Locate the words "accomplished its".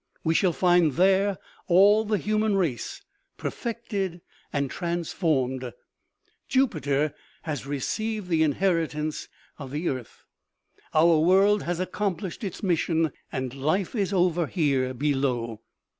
11.79-12.63